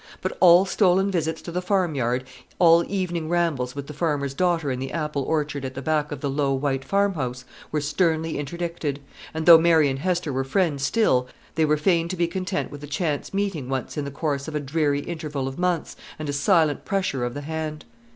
But 0.19 0.35
all 0.39 0.65
stolen 0.65 1.11
visits 1.11 1.43
to 1.43 1.51
the 1.51 1.61
farmyard, 1.61 2.23
all 2.57 2.83
evening 2.91 3.29
rambles 3.29 3.75
with 3.75 3.85
the 3.85 3.93
farmer's 3.93 4.33
daughter 4.33 4.71
in 4.71 4.79
the 4.79 4.91
apple 4.91 5.21
orchard 5.21 5.63
at 5.63 5.75
the 5.75 5.81
back 5.83 6.11
of 6.11 6.21
the 6.21 6.27
low 6.29 6.53
white 6.55 6.83
farmhouse, 6.83 7.45
were 7.71 7.81
sternly 7.81 8.39
interdicted; 8.39 8.99
and 9.31 9.45
though 9.45 9.59
Mary 9.59 9.89
and 9.89 9.99
Hester 9.99 10.33
were 10.33 10.43
friends 10.43 10.81
still, 10.83 11.27
they 11.53 11.65
were 11.65 11.77
fain 11.77 12.07
to 12.07 12.17
be 12.17 12.25
content 12.25 12.71
with 12.71 12.83
a 12.83 12.87
chance 12.87 13.31
meeting 13.31 13.69
once 13.69 13.95
in 13.95 14.03
the 14.03 14.09
course 14.09 14.47
of 14.47 14.55
a 14.55 14.59
dreary 14.59 15.01
interval 15.01 15.47
of 15.47 15.59
months, 15.59 15.95
and 16.17 16.27
a 16.27 16.33
silent 16.33 16.83
pressure 16.83 17.23
of 17.23 17.35
the 17.35 17.41
hand. 17.41 17.85